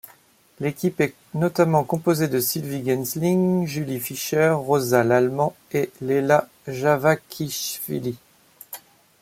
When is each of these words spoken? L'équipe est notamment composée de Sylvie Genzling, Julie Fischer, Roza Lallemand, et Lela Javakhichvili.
L'équipe 0.59 0.99
est 0.99 1.13
notamment 1.35 1.83
composée 1.83 2.27
de 2.27 2.39
Sylvie 2.39 2.83
Genzling, 2.83 3.67
Julie 3.67 3.99
Fischer, 3.99 4.49
Roza 4.55 5.03
Lallemand, 5.03 5.55
et 5.73 5.91
Lela 6.01 6.49
Javakhichvili. 6.67 8.17